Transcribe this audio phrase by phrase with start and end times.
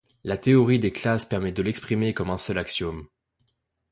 [0.23, 3.05] La théorie des classes permet de l'exprimer comme un seul axiome.